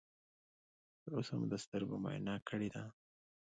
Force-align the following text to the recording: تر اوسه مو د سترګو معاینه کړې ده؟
تر 1.01 1.11
اوسه 1.17 1.33
مو 1.39 1.45
د 1.51 1.55
سترګو 1.63 1.95
معاینه 2.03 2.35
کړې 2.47 2.69
ده؟ 2.75 2.83